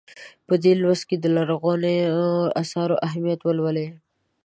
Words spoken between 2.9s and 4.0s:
اهمیت ولولئ.